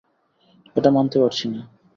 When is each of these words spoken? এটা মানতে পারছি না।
এটা 0.75 0.89
মানতে 0.91 1.17
পারছি 1.19 1.45
না। 1.47 1.61